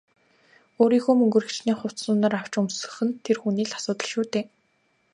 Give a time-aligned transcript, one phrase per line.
[0.81, 4.45] Өөрийнхөө мөнгөөр хэчнээн хувцас хунар авч өмсөх нь тэр хүний л асуудал шүү дээ.